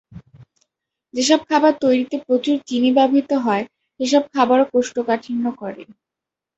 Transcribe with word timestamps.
যেসব 1.13 1.39
খাবার 1.49 1.73
তৈরিতে 1.81 2.15
প্রচুর 2.25 2.55
চিনি 2.67 2.89
ব্যবহৃত 2.97 3.31
হয়, 3.45 3.63
সেসব 3.99 4.23
খাবারও 4.33 4.65
কোষ্ঠকাঠিন্য 4.73 5.45
করে। 5.61 5.83